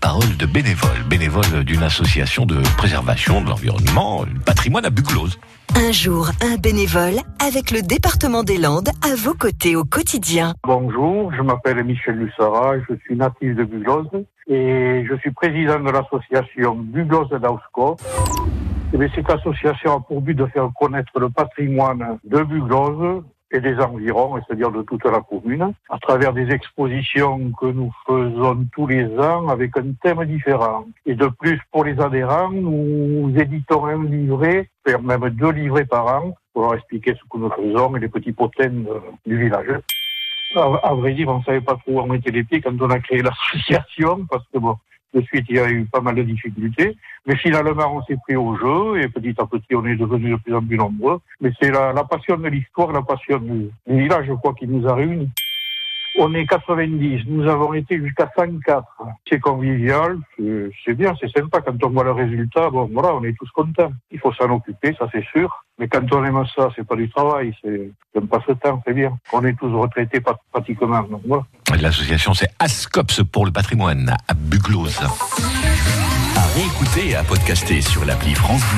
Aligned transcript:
parole 0.00 0.36
de 0.36 0.46
bénévole, 0.46 1.02
bénévole 1.08 1.64
d'une 1.64 1.82
association 1.82 2.46
de 2.46 2.56
préservation 2.76 3.42
de 3.42 3.48
l'environnement, 3.48 4.24
du 4.24 4.38
patrimoine 4.40 4.84
à 4.84 4.90
Buglose. 4.90 5.38
Un 5.76 5.92
jour, 5.92 6.30
un 6.40 6.56
bénévole 6.56 7.16
avec 7.44 7.70
le 7.70 7.82
département 7.82 8.42
des 8.42 8.58
Landes 8.58 8.90
à 9.02 9.14
vos 9.16 9.34
côtés 9.34 9.76
au 9.76 9.84
quotidien. 9.84 10.54
Bonjour, 10.64 11.32
je 11.34 11.42
m'appelle 11.42 11.82
Michel 11.84 12.16
Lussara, 12.16 12.74
je 12.88 12.94
suis 13.04 13.16
natif 13.16 13.54
de 13.56 13.64
Buglose 13.64 14.08
et 14.48 15.04
je 15.08 15.16
suis 15.20 15.32
président 15.32 15.80
de 15.80 15.90
l'association 15.90 16.74
Buglose 16.74 17.30
d'Ausco. 17.30 17.96
Eh 18.92 19.08
cette 19.14 19.30
association 19.30 19.96
a 19.96 20.00
pour 20.00 20.22
but 20.22 20.34
de 20.34 20.46
faire 20.46 20.70
connaître 20.78 21.18
le 21.18 21.28
patrimoine 21.28 22.18
de 22.24 22.42
Buglose 22.42 23.22
et 23.50 23.60
des 23.60 23.76
environs, 23.78 24.38
c'est-à-dire 24.46 24.70
de 24.70 24.82
toute 24.82 25.04
la 25.04 25.20
commune, 25.20 25.72
à 25.88 25.98
travers 25.98 26.32
des 26.32 26.50
expositions 26.50 27.50
que 27.52 27.66
nous 27.66 27.90
faisons 28.06 28.66
tous 28.72 28.86
les 28.86 29.06
ans 29.18 29.48
avec 29.48 29.76
un 29.76 29.92
thème 30.02 30.24
différent. 30.26 30.84
Et 31.06 31.14
de 31.14 31.26
plus, 31.26 31.60
pour 31.72 31.84
les 31.84 31.98
adhérents, 32.00 32.50
nous 32.50 33.32
éditons 33.36 33.86
un 33.86 34.04
livret, 34.04 34.68
même 35.02 35.30
deux 35.30 35.52
livrets 35.52 35.86
par 35.86 36.06
an, 36.06 36.34
pour 36.52 36.62
leur 36.62 36.74
expliquer 36.74 37.14
ce 37.14 37.20
que 37.30 37.38
nous 37.38 37.50
faisons 37.50 37.96
et 37.96 38.00
les 38.00 38.08
petits 38.08 38.32
potins 38.32 38.84
du 39.26 39.38
village. 39.38 39.80
À, 40.56 40.94
vrai 40.94 41.12
dire, 41.12 41.28
on 41.28 41.38
ne 41.38 41.44
savait 41.44 41.60
pas 41.60 41.76
trop 41.76 41.92
où 41.92 42.00
on 42.00 42.06
mettait 42.06 42.30
les 42.30 42.42
pieds 42.42 42.60
quand 42.60 42.80
on 42.80 42.90
a 42.90 42.98
créé 43.00 43.22
l'association, 43.22 44.26
parce 44.30 44.44
que 44.52 44.58
bon, 44.58 44.76
de 45.14 45.20
suite, 45.22 45.46
il 45.48 45.56
y 45.56 45.58
a 45.58 45.70
eu 45.70 45.84
pas 45.86 46.00
mal 46.00 46.14
de 46.14 46.22
difficultés. 46.22 46.96
Mais 47.26 47.36
finalement, 47.36 47.96
on 47.96 48.02
s'est 48.02 48.16
pris 48.22 48.36
au 48.36 48.56
jeu 48.56 49.00
et 49.00 49.08
petit 49.08 49.34
à 49.38 49.46
petit, 49.46 49.74
on 49.74 49.84
est 49.86 49.96
devenu 49.96 50.30
de 50.30 50.36
plus 50.36 50.54
en 50.54 50.62
plus 50.62 50.76
nombreux. 50.76 51.20
Mais 51.40 51.52
c'est 51.60 51.70
la, 51.70 51.92
passion 52.04 52.36
de 52.36 52.48
l'histoire, 52.48 52.92
la 52.92 53.02
passion 53.02 53.38
du, 53.38 53.70
village, 53.86 54.26
je 54.26 54.32
crois, 54.34 54.54
qui 54.54 54.66
nous 54.66 54.86
a 54.88 54.94
réunis. 54.94 55.30
On 56.20 56.34
est 56.34 56.46
90, 56.46 57.26
nous 57.28 57.48
avons 57.48 57.74
été 57.74 57.98
jusqu'à 57.98 58.30
104. 58.36 58.84
C'est 59.28 59.38
convivial, 59.38 60.18
c'est 60.84 60.94
bien, 60.94 61.14
c'est 61.20 61.30
sympa. 61.30 61.60
Quand 61.60 61.84
on 61.84 61.90
voit 61.90 62.04
le 62.04 62.12
résultat, 62.12 62.70
bon, 62.70 62.90
voilà, 62.92 63.14
on 63.14 63.22
est 63.24 63.36
tous 63.38 63.50
contents. 63.50 63.92
Il 64.10 64.18
faut 64.18 64.32
s'en 64.32 64.50
occuper, 64.50 64.94
ça 64.98 65.06
c'est 65.12 65.24
sûr. 65.26 65.64
Mais 65.78 65.86
quand 65.86 66.12
on 66.12 66.24
aime 66.24 66.44
ça, 66.56 66.68
c'est 66.74 66.86
pas 66.86 66.96
du 66.96 67.08
travail, 67.08 67.54
c'est 67.62 67.90
un 68.16 68.26
passe-temps, 68.26 68.82
c'est 68.84 68.94
bien. 68.94 69.16
On 69.32 69.44
est 69.44 69.54
tous 69.54 69.72
retraités 69.72 70.20
pratiquement. 70.52 71.04
L'association, 71.80 72.34
c'est 72.34 72.48
ASCOPS 72.58 73.22
pour 73.30 73.46
le 73.46 73.52
patrimoine 73.52 74.16
à 74.26 74.34
Buglose. 74.34 74.98
À 76.36 76.46
réécouter 76.54 77.10
et 77.10 77.14
à 77.16 77.22
podcaster 77.22 77.80
sur 77.80 78.04
l'appli 78.04 78.34
France 78.34 78.62